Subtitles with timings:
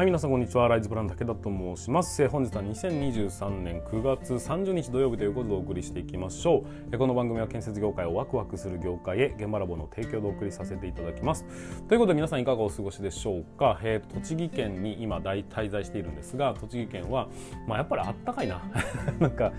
[0.00, 0.66] はい、皆さんこんにちは。
[0.66, 2.26] ライズブラン武田と申します。
[2.26, 6.96] 本日は2023年9月30日土曜日ということでお送りしていきましょう。
[6.96, 11.44] この番組は建設業界をワクワクする業界へ現場ラボの提供でお送りさせていただきます。
[11.86, 13.78] ということで皆さんいかがお過ごしでしょうか。
[13.82, 17.28] えー、栃木県に今大滞在しているんですが、栃木県は
[17.68, 18.62] まあやっぱりあったかいな。
[19.20, 19.52] なんか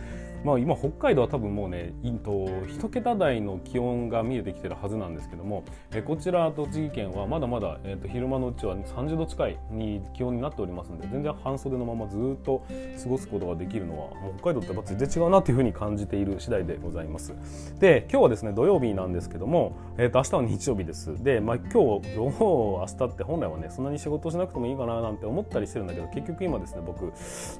[0.43, 5.63] まあ、今北海道は多分もうね1桁台の気温が見えてきてるはずなんですけども
[5.93, 12.65] えこちら栃木県はまだまだ、えー、と昼間のうちは30度近いに気温になっておりますので全然半袖のままずっと
[13.01, 17.33] 過ごすことができるのは北海道ってやっぱ全然違うなというふうに感じている次第でございます。
[17.79, 21.23] で今日はですね土曜日なんですけども、えー、と明日は日曜日です。
[21.23, 27.11] で、まあ、今日今日明日って本来はねそんなに仕事しなくてもいいかななんて思ったりしてるんだけど結局今ですね僕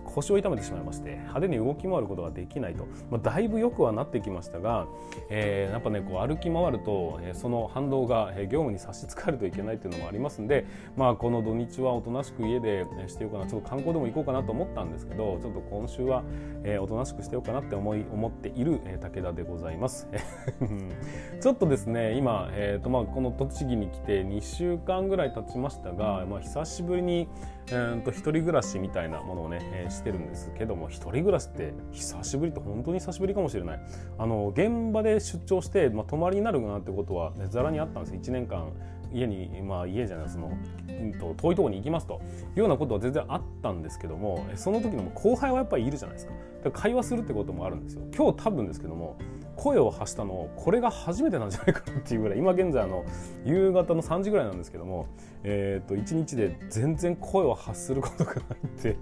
[0.05, 4.87] 腰を痛めてしまいまして派手に動き回ることができないないと、まあ、だいぶよくはなってきましたが、
[5.29, 16.23] えー、やっぱねこう歩き回ると、え、その反動が、え、業務に差し支えるといけないというのもありますんで、まあ、この土日はおとなしく家でしてようかなちょっと観光でも行こうかなと思ったんですけどちょっと今週は、
[16.63, 20.07] えー、おとなしくしてようかなって思い思っている、えー、武田でございます。
[21.41, 27.27] ちょっとですね今、えーとまあ、この栃木に来て2週間ぐらい経ちましたが、まあ、久しぶりに
[27.71, 33.79] えー、と一人暮らしみたいなものをね、えー、してるんですけども一人暮らしって久しぶりって本当に久しぶりかもしれない。
[34.17, 38.71] あの現場で出張して、まあ、泊まりになるなってことは、ざらにあったんです1年間
[39.13, 40.51] 家にまあ家じゃないその、
[40.87, 42.21] うん、と遠いとこに行きますと。
[42.55, 46.33] いうようなことは全然あったんですけどもその時の後輩はやっぱりいるじゃないですか。
[46.71, 48.03] 会話するってこともあるんですよ。
[48.15, 49.17] 今日多分ですけども
[49.55, 53.03] 声を発したのこれが初めてなんじゃないかなっていうぐらい今現在の
[53.45, 55.07] 夕方の3時ぐらいなんですけども、
[55.43, 58.97] えー、と1日で全然声を発することがないって。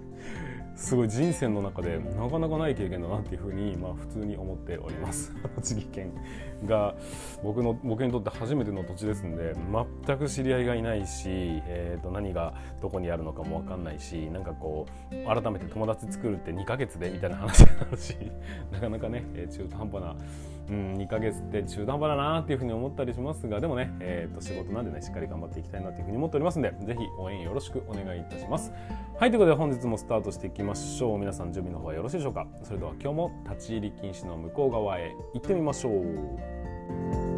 [0.80, 5.30] すごい人生の中でなかなかない経験だなっていうふうに、まあ、普通に思っております。
[5.56, 6.12] 栃木県
[6.64, 6.94] が
[7.44, 9.54] 僕の僕にとって初めての土地ですんで
[10.06, 18.16] 全く知り合いがいないし、えー、と何がどこにあるのかも分かんないしなんかこう改めて友達作るって2ヶ月でみたいな話になるし
[18.72, 20.16] なかなかね中途半端な
[20.70, 28.72] うん、2ヶ月って中途半端だなっていうふうに思ったりしますがでもね、えー、と仕事なんでねしっかり頑張っていきたいなというふうに思っておりますんでぜひ応援よろしくお願いいたします。
[29.18, 31.18] はいということで本日もスタートしていきましょう。
[31.18, 32.46] 皆さん準備の方はよろしいでしょうか。
[32.62, 37.29] それでは今日も立ち入り禁止の向こう側へ行ってみましょう。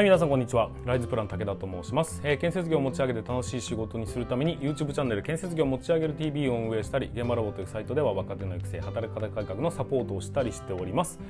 [0.00, 0.70] はい皆さんこんにちは。
[0.86, 11.20] ライズプラン武田と申します、えー、建設業を持ち上げて楽しい仕事にするために YouTube チャンネル建設業を持ち上げる TV を運営したり現場ラボというサイトでは若手の育成働き方改革のサポートをしたりしております。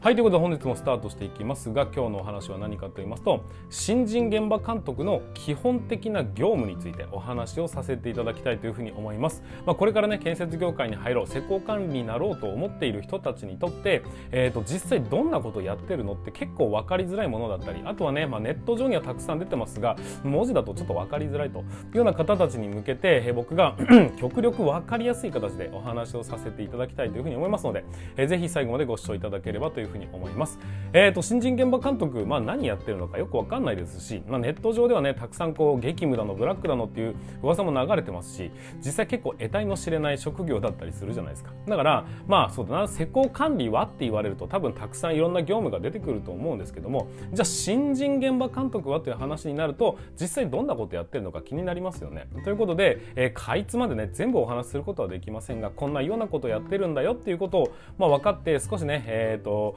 [0.00, 21.62] はいということで本日もスタートしていきますが今日のお話は何かと言いますと新人現場監督の基本的な業務についてお話をさせていただきたいというふうに思います、まあ、これからね建設業界に入ろう施工管理になろうと思っている人たちにとって、えーと、実際どんなことをやってるのって結構分かりづらいものだったりあとはね、ねまあ、ネット上にはたくさん出てますが文字だとちょっと分かりづらいとい
[21.94, 23.76] うような方たちに向けて、僕が
[24.18, 27.84] 極力分かりやすい形でお話をさせていただきたいというふうに思いますので、
[28.16, 30.58] えー、ぜひ最後までご視聴いただければというふうに思います。
[30.92, 38.50] えーと、新人現場監督、まあ、何やってるのかよく分かんないですし、まあ、ネット上ではねたくさんこう激務だのブラックだのっていう噂も流れてますし
[38.84, 52.28] 実際結構得体の知れない職業だったりするじゃないですかだからまあそうだな施工管理はって言われると多分たくさんいろんな業務が出てくると思うんですけどもじゃあ新人現場監督はという話になると実際どんなことやってるのか気になりますよね。
[52.44, 59.76] ということで、えー、かいつまでね全部お話しすることはできませんがこんなようなことやってるんだよっていうことを、まあ、分かって少しねえっ、ー、と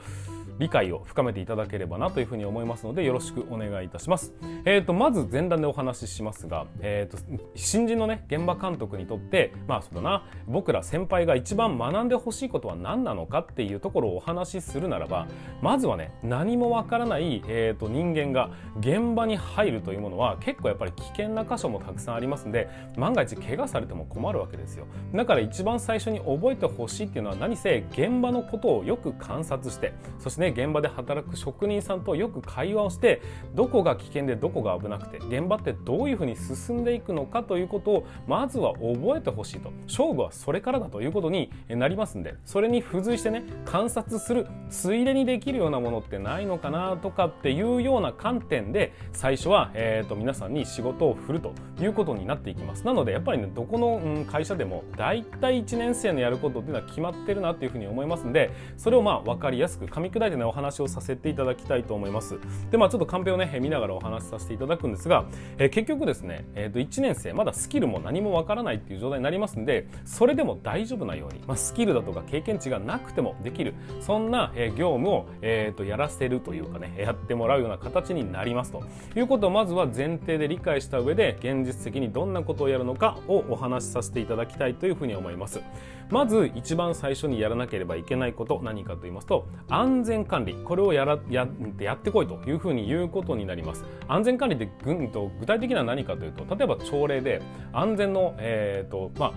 [0.59, 4.33] 理解を深めていただければなというふうに思いますのでよろしくお願いいたします。
[4.65, 7.17] えーと、まず前段でお話ししますが、えーと、
[7.55, 15.27] 新人のね現場監督にとってまあそうだな僕ら先輩が一番学んでほしいことは何なのかっていうところをお話しするならば
[15.61, 33.21] まずはね何もわからない、えーと、人間が現場に入るというものは結構やっぱり危険な箇所もたくさんありますんで万が一怪我されても困るわけですよだから一番最初に覚えてほしいっていうのは何せ現場のことをよく観察してそしてね現場で働く職人さんとよく会話をして
[33.55, 39.71] どこが危険でどこが危なくて現場ってどういうふうに進んでいくのかということをまずは覚えてほしいと。
[39.87, 52.85] 勝負はそれからだということになりますんでそれに付随してね観察するついでにできるようなものってないのかなとかっていうような観点で最初は、えーと、皆さんに仕事を振るということになっていきます。
[52.85, 62.39] なのでやっぱりねどこの、会社でも大体1年生のやることっていうのは決まってるなっていうふうに思いますんでそれをまあ分かりやすく噛み砕いてねお話をさせていただきたいと思います。
[62.71, 65.25] でまあちょっとカンペをね見ながらお話しさせていただくんですが、
[65.57, 78.83] えー、結局ですね、えー、と1年生まだスキルも何もわからないっていう状態になりますんでそれでも大丈夫なように、まあ、スキルだとか経験値がなくてもできるそんな、え業務を、えー、とやらせるというかねやってもらうような形になりますと。
[79.15, 85.61] いうことをまずは前提で理解した上で現実的にどんなことをやるのかをお話しさせていただきたいというふうに思います。
[86.09, 90.55] まず一番最初にやらなければいけないこと何かと言いますと安全管理。
[90.55, 91.47] これをやらや
[91.79, 93.85] やってこいというふうに言うことになります。
[94.07, 97.41] 安全管理って具体的には何かというと例えば朝礼で
[97.73, 99.33] 安全のえっ、ー、とまあ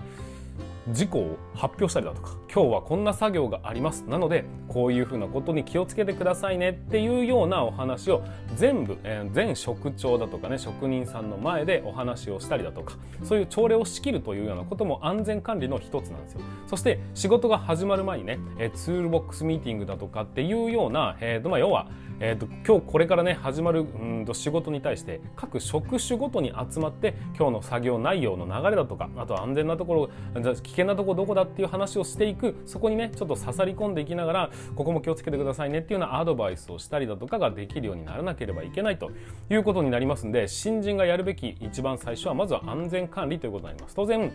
[0.91, 4.03] 事故を発表したりだとか今日はこんな作業があります。
[4.03, 6.69] なのでこういうふうなことに気をつけてくださいね。
[6.71, 8.23] っていうようなお話を
[8.55, 16.41] 全部、えー、全職長だとかね職人さんの前でお話をしたりだとかそういう朝礼を仕切るというようなことも安全管理の一つなんですよ。
[16.67, 21.87] そして仕事が始まる前にね、えー、ツールボックスミーティングだとかっていうような、えーとまあ、要は
[22.19, 23.83] えーと、今日これからね始まるう
[24.21, 39.11] んと仕事に対して各職種ごとに集まって今日の作業内容の流れだとかあとは安全なところ危険なとこどこだっていう話をしていくそこにねちょっと刺さり込んでいきながらここも気をつけてくださいねっていうようなアドバイスをしたりだとかができるようにならなければいけないと
[39.49, 43.95] いうことになりますんで新人がやるべき一番最初はまずは安全管理ということになります。
[43.95, 44.31] 当然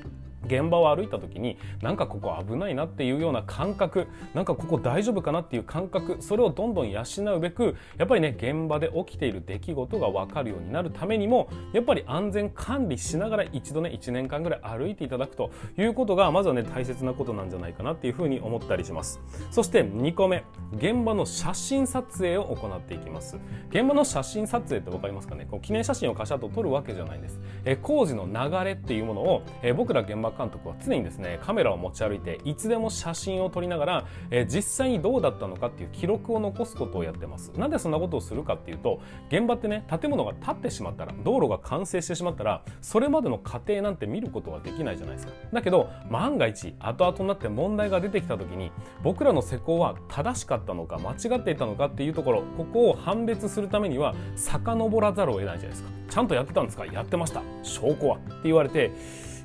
[0.47, 7.03] 現場を歩いた時になんかここ危ないなっていうような感覚なんかここ大丈夫かなっていう感覚それをどんどん養
[7.37, 19.21] うべくやっぱりね現場で起きている出来事が分かるようになるためにもやっぱり安全管理しながら一度ね1年間ぐらい歩いていただくということがまずはね大切なことなんじゃないかなっていうふうに思ったりします。
[19.51, 20.45] そして2個目
[20.77, 23.37] 現場の写真撮影を行っていきます。
[23.71, 25.47] 現場の写真撮影って分かりますかね？
[25.51, 27.41] こう記念写真をカシャッと撮るわけじゃないんです。
[27.65, 37.53] え工事の流れっていうものをえ僕ら現場監督は常にですねカメラを持ち歩いていつでも写真を撮りながら、え実際にどうだったのかっていう記録を残すことをやってます。
[37.57, 45.33] なんでそんなことをするかっていうと現場ってね建物が建ってしまったら道路が完成してしまったらそれまでの過程なんて見ることはできないじゃないですか。
[45.53, 48.71] だけど万が一後々になって問題が出てきた時に
[49.03, 55.91] 僕らの施工は正しかったのか間違っていたのかっていうところここを判別するためには遡らざるを得ないじゃないですか。
[56.09, 56.87] ちゃんとやってたんですか？
[56.87, 57.43] やってました。
[57.63, 58.17] 証拠は。
[58.17, 58.93] って言われて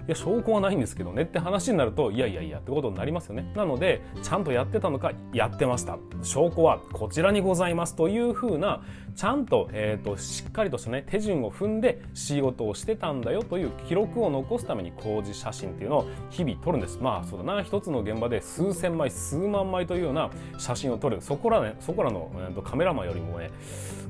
[0.07, 3.51] いや証拠はないんですけどねって話になるといやいやいやってことになりますよね。
[3.55, 5.97] なのでちゃんとやってたのかやってました。
[6.21, 8.83] 証拠はこちらにございますというふうな
[9.15, 16.99] ちゃんと,、えーと、しっかりとした、ね、手順を踏んで仕事をしてたんだよという記録を残すために工事写真っていうのを日々撮るんです。
[16.99, 17.63] まあそうだな。
[17.63, 21.21] 一つの現場で数千枚数万枚というような写真を撮る。
[21.21, 23.51] そこら,、ね、そこらの、えーとカメラマンよりもね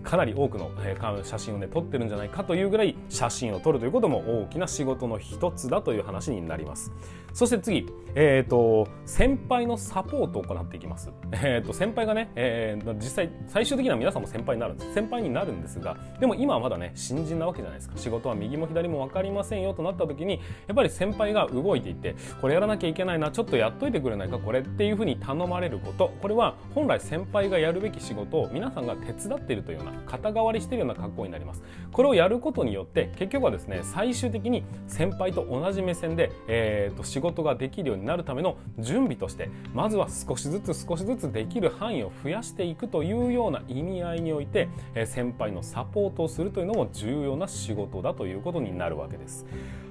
[0.04, 6.92] かなり多くの、えー、写真をね撮ってるんじゃないかというぐらい写真を撮るということも大きな仕事の一つだという話になります。
[7.34, 14.93] そして次、えーと、先輩のサポートを行っていきます、えーと、先輩がね、えー、実際最終的には皆さんも先輩になるんです。
[14.94, 17.98] 先輩になるんですがでも今はまだね新人なわけじゃないですか。
[17.98, 26.12] 仕事は右も左も分かりませんよとなった時にやっぱり先輩が動いていてこれやらなきゃいけないなちょっとやっといてくれないかこれっていうふうに頼まれること。
[26.22, 31.64] これは本来先輩がやるべき仕事を皆さんが手伝っているというような肩代わりしているような格好になります。
[31.92, 44.70] これをやることによって結局はですね最終的に先輩と同じ目線で、えーと、仕事ができるようになるための準備としてまずは少しずつ少しずつできる範囲を増やしていくというような意味合いにおいて、
[45.06, 49.46] 先輩のサポートをするというのも重要な仕事だということになるわけです。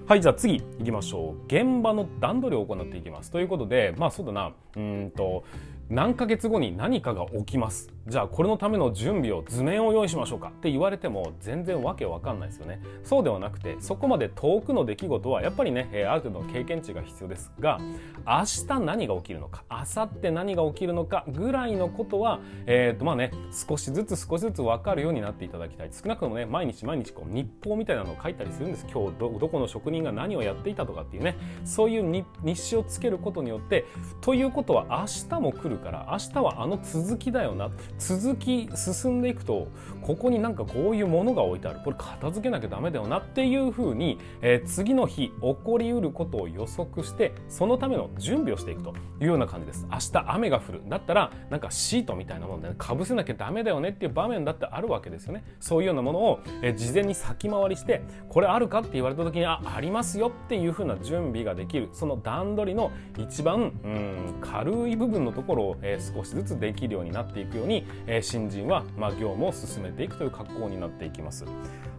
[0.07, 1.45] はいじゃあ次行きましょう。
[1.47, 3.31] 現場の段取りを行っていきます。
[3.31, 4.53] ということでまあそうだな。
[4.77, 5.45] うんと
[5.91, 7.91] 何ヶ月後に何かが起きます。
[8.09, 10.49] じゃあこれのための準備を図面を用意しましょうか。
[10.49, 12.81] って言われても全然わけわかんないですよね。
[13.05, 17.79] そうではなくてそこまで遠くの出来事はやっぱりねある程度の経験値が必要ですが
[18.27, 23.31] 明日何が起きるのか明後日何が起きるのかぐらいのことはえっ、ー、とまあね
[23.69, 25.91] 少しずつ少しずつ分かるようになっていただきたい。
[25.93, 28.87] 少なくともね毎日毎日こう日報みたいなのを書いたりするんです。
[28.93, 31.37] 今日どどこの職人が何をやっていたとかっていうね。
[31.65, 33.85] そういう日誌をつけることによって
[34.21, 37.71] ということは明日も来るから明日はあの続きだよな。
[37.99, 39.69] 続き進んでいくと
[40.01, 41.81] ここになんかこういうものが置いてある。
[41.85, 49.87] これ片付けなきゃダメだよなっていうふうに、えー、次の日起こりうることを予測してそのための準備をしていくというような感じです。
[49.91, 50.83] 明日雨が降る。
[50.89, 55.45] だったらなんかシートみたいなもので、ね、かぶせなきゃダメだよねっていう場面だってあるわけですよね。
[55.61, 61.89] そういうようなものを、えー、事前に先回りしてこれあるかって言われた時にあありますよっていうふうな準備ができる。
[61.93, 71.45] その段取りの一番うん軽い部分のところを、えー、少しずつできるようになっていくように、えー、新人は、まあ、業務を進めていくという格好になっていきます。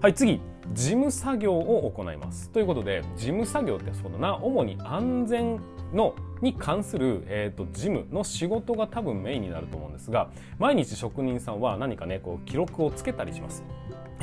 [0.01, 0.41] はい次
[0.73, 5.61] 事務作業を行いますということで事務作業ってそうだな主に安全
[5.93, 10.29] のに関する、えーと、事務の仕事が多分メインになると思うんですが
[10.59, 13.63] 毎日職人さんは何かねこう記録をつけたりします。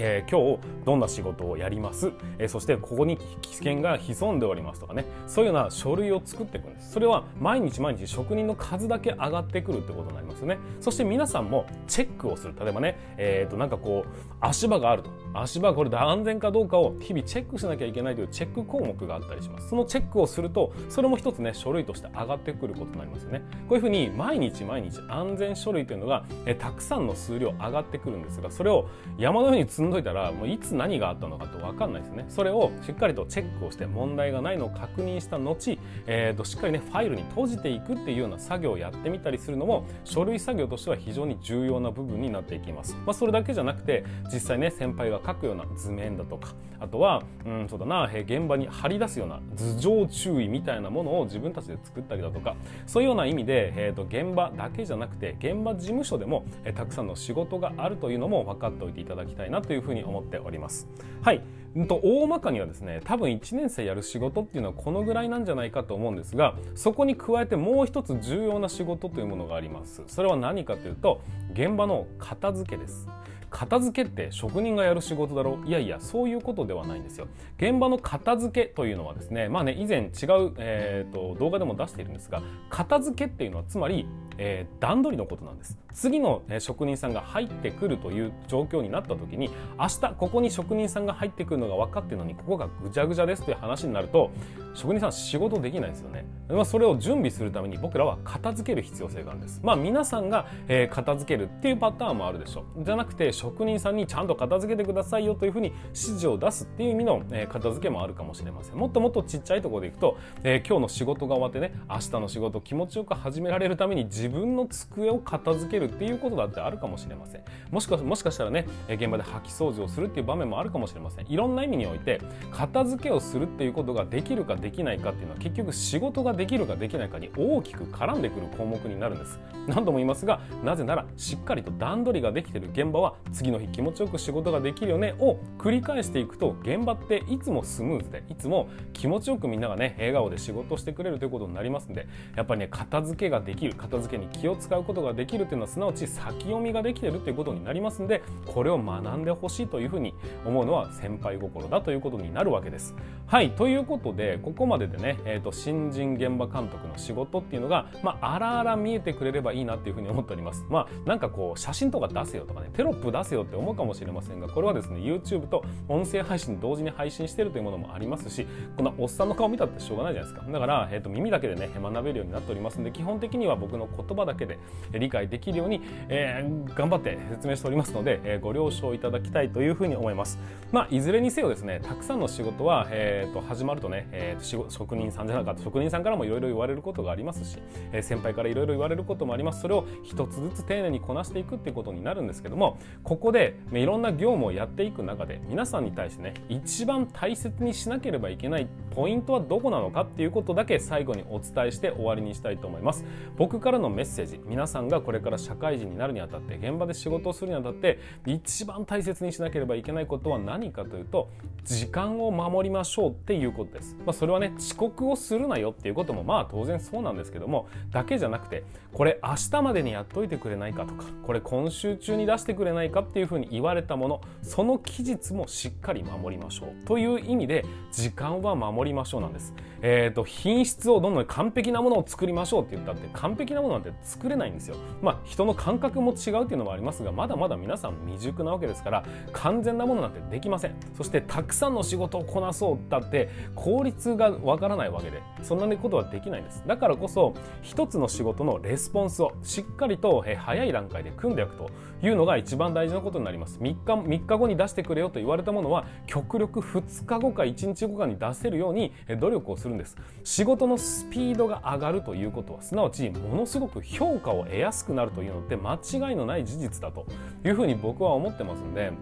[0.03, 5.05] えー、今日どんな仕事をやります、えー、そしてここに危険が潜んでおりますとかね。
[5.27, 6.93] そういうような書類を作っていくんです。
[6.93, 10.59] それは毎日毎日職人の数だけ上がってくるってことになりますよね。
[10.81, 12.55] そして皆さんもチェックをする。
[12.59, 15.11] 例えばね、えー、となんかこう足場があると。
[15.35, 19.69] 足場これで安全かどうかを日々チェックしなきゃいけないというチェック項目があったりします。
[19.69, 23.43] そのチェックをするとそれも一つね書類として上がってくることになりますよね。
[23.69, 32.25] こういうふうに毎日毎日安全書類というのが、えたくさんの数量上がってくるんですがそれを山のように積んどいたらもういつ何があったのかと分かんないですね。
[32.29, 60.89] それをしっかりとチェックをして問題がないのを確認した後、えー、としっかりねファイルに閉じていくっていうような作業をやってみたりするのも書類作業としては非常に重要な部分になっていきます、まあ、それだけじゃなくて実際ね先輩が書くような図面だとかあとはうんそうだな現場に張り出すような頭上注意みたいなものを自分たちで作ったりだとかそういうような意味で、えー、と現場だけじゃなくて現場事務所でも、えー、たくさんの仕事があるというのも分かっておいていただきたいなというふうに思っております。
[61.23, 61.43] はい、
[61.77, 70.03] うんと大まかにはですね多分1年生やる仕事っていうのはこのぐらいなんじゃないかと思うんですがそこに加えてもう一つ重要な仕事というものがあります。
[70.07, 71.21] それは何かというと
[71.53, 73.09] 現場の片付けです。
[73.51, 75.69] 片付けって職人がやる仕事だろう。
[75.69, 77.27] いやいやそういうことではないんですよ。
[77.59, 80.11] 現場の片付けというのはですねまあね以前違う、
[80.59, 84.07] えーと、動画でも出しているんですが片付けっていうのはつまり、
[84.39, 85.79] えー、段取りのことなんです。
[85.93, 94.31] 次の、え職人さんが入ってくるという状況になった時に明日ここに職人さんが入ってくるのが分かってるのにここがぐちゃぐちゃですという話になると
[94.75, 99.61] 職人さん仕事できないですよね、ま、それを準備するために僕らは片付ける必要性があるんです。
[99.63, 102.85] まあ皆さんが、え、片付けるっていうパターンもあるでしょう。
[102.85, 108.77] じゃなくて職人さんにちゃんと片付けてくださいよというふうに指示を出すっていう意味の、え、片付けもあるかもしれません。
[108.77, 117.43] もっともっとちっちゃいところでいくと、えー、今日の仕事が終わってね明日の仕事気持ちよく始められるために自分の机を片付けるっていうことだってあるかもしれません。
[117.71, 121.27] もしかもしかしたらね現場で掃き掃除をするっていう場面もあるかもしれません。
[121.27, 122.21] いろんな意味において
[122.51, 129.41] 片付けをするっていうことができるかできないかっていうのは結局仕事ができるかできないかに大きく絡んでくる項目になるんです。
[129.67, 142.07] 何度も言いますがなぜならしっかりと段取りができている現場は次の日気持ちよく仕事ができるよねを繰り返していくと現場っていつもスムーズでいつも気持ちよくみんながね笑顔で仕事してくれるということになりますんで
[142.37, 152.95] やっぱりね片付けができる片付けに気を使うことができるというのはすなわち先読みができてるということになりますんでこれを学んでほしいというふうに思うのは先輩心だということになるわけです。
[153.27, 160.65] はいということでここまででね、えーと、新人現場監督の仕事っていうのが、まあ、あらあら見えてくれればいいなっていうふうに思っております。
[160.69, 168.47] まあなんかこう写真とか出せよとかねテロップ出せよって思うかもしれませんがこれはですね YouTube と音声配信同時に配信してるというものもありますし
[168.77, 170.51] こんなおっさんの顔見たってしょうがないじゃないですか。
[170.51, 174.59] だから、えーと、耳だけでね学べるようになっておりますんで基本的には僕の言葉だけで
[174.93, 180.39] 理解できるように、えー、頑張って説明しておりますので、えー、ご了承いただきたいというふうに思います。
[180.73, 187.59] まあいずれにせよですねたくさんの仕事は、えーと、始まるとね、えーと、職人さんじゃなかった職人さんからもいろいろ言われることがありますし、
[187.93, 189.61] えー、先輩からいろいろ言われることもあります。
[189.61, 192.79] それを一つずつ丁寧にこなしていくっていうことになるんですけども
[193.11, 203.05] ここでいろんな業務をやっていく中で皆さんに対してね一番大切にしなければいけないポイントはどこなのかっていうことだけ最後にお伝えして終わりにしたいと思います。
[203.37, 211.31] 僕からのメッセージ皆さんがこれから社会人になるにあたって現場で仕事をするにあたって一番大切にしなければいけないことは何かというと
[211.65, 218.63] 時間を守りましょうっていうことです、まあ、それはね遅刻をするなよっていうこともまあ当然そうなんですけどもだけじゃなくて
[218.93, 229.55] これ明日までにやっといてくれないかとかこれ今週中に出してくれないかっていうふうに言われたものその期日もしっかり守りましょうという意味で時間は守りましょうなんです。
[229.83, 234.77] えーと、品質をどんどん完璧なものを作りましょうって言ったって完璧なものなんて作れないんですよ。
[235.01, 240.75] まあ人の感覚も違うっていうのもありますがまだまだ皆さん未熟なわけですから完全なものなんてできません。
[240.97, 246.63] そしてたくさんの仕事をこなそうだって効率がわからないわけでそんなことはできないんです。
[246.67, 251.71] だからこそ一つの仕事のレスポンスをしっかりと早い段階で組んでおくと
[252.03, 253.59] いうのが一番大大事なことになります。
[253.59, 267.07] 3日 ,3 日後に出してくれよと言われたものは極力2日後か1日後かに出せるように努力をするんです仕事のスピードが上がるということはすなわちものすごく評価を得やすくなるというのって間違いのない事実だと
[267.45, 268.93] いうふうに僕は思ってますんで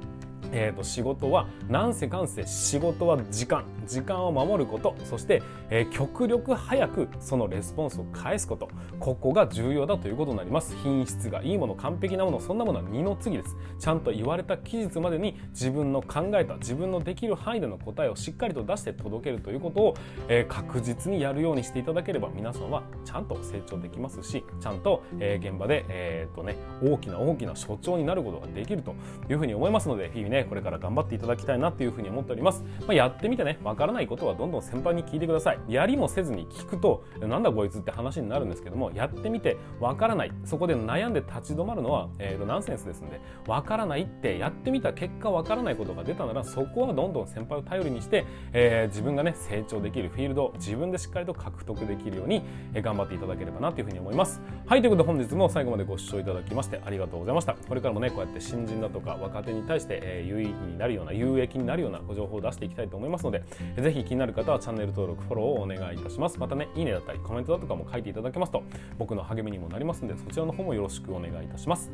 [0.52, 8.68] えー、と仕事はなんせかんせ仕事は時間時間を守ることそして、えー、極力早くそのレスポンスを返すこと
[9.00, 10.76] ここが重要だということになります。
[10.82, 13.56] 品質がいいもの完璧なものそんなものは二の次です。
[13.78, 19.94] ちゃんと言われた期日までに自分の考えた自分のできる範囲での答えをしっかりと出して届けるということを、
[20.28, 28.94] えー、確実にやるようにしていただければ皆さんはちゃんと成長できますしちゃんと、えー、現場で、えーとね、大きな大きな所長になることができると
[29.30, 35.58] いうふうに思いますので日々ねこれから頑張っていただきたいなというふうに思っております、まあ、やってみてねわからないことはどんどん先輩に聞いてください。
[35.68, 40.32] やりもせずに聞くとなんだこいつって話になるんですけどもやってみてわからない。
[40.44, 52.42] そこで悩んで立ち止まるのは、えー、とナンセンスですのでわからないってやってみた結果わからないことが出たならそこはどんどん先輩を頼りにして、えー、自分がね成長できるフィールド自分でしっかりと獲得できるように、
[52.74, 54.40] えー、頑張っていただければなというふうに思います。
[54.66, 57.54] はいということで本日も最後までご視聴いただきましてありがとうございました。
[57.54, 63.42] これからもねこうやって新人だとか若手に対して、えー、有意義になるような有益になるようなご情報を出していきたいと思いますので
[63.76, 66.38] 是非気になる方はチャンネル登録フォローをお願いいたします。
[66.38, 68.62] またねいいねだったりコメントだとかも書いていただけますと
[68.98, 71.90] 僕の励みにもなりますのでそちらの方もよろしくお願いいたします。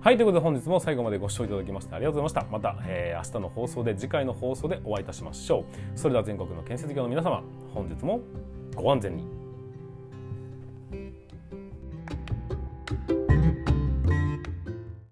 [0.00, 2.52] はいということで本日も最後までご視聴いただきましてありがとうございました。
[2.52, 5.98] また、えー、明日の放送で次回の放送でお会いいたしましょう。
[5.98, 7.42] それでは全国の建設業の皆様
[7.74, 8.20] 本日も
[8.74, 9.36] ご安全に。